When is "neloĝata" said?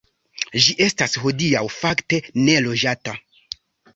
2.47-3.13